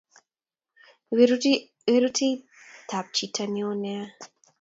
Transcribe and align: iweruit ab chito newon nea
iweruit 1.89 2.17
ab 2.97 3.07
chito 3.15 3.43
newon 3.53 3.77
nea 3.83 4.03